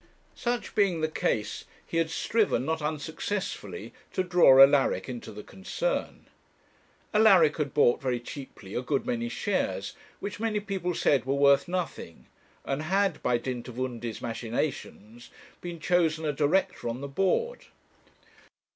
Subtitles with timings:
[0.33, 6.25] Such being the case, he had striven, not unsuccessfully, to draw Alaric into the concern.
[7.13, 11.67] Alaric had bought very cheaply a good many shares, which many people said were worth
[11.67, 12.25] nothing,
[12.65, 15.29] and had, by dint of Undy's machinations,
[15.61, 17.67] been chosen a director on the board.